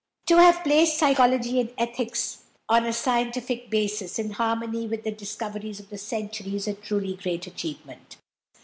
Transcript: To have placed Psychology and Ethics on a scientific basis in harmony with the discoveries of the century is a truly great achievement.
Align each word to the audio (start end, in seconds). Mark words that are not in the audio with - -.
To 0.25 0.37
have 0.37 0.63
placed 0.63 0.97
Psychology 0.97 1.59
and 1.59 1.71
Ethics 1.77 2.39
on 2.67 2.87
a 2.87 2.91
scientific 2.91 3.69
basis 3.69 4.17
in 4.17 4.31
harmony 4.31 4.87
with 4.87 5.03
the 5.03 5.11
discoveries 5.11 5.79
of 5.79 5.89
the 5.91 5.97
century 5.99 6.55
is 6.55 6.67
a 6.67 6.73
truly 6.73 7.13
great 7.17 7.45
achievement. 7.45 8.17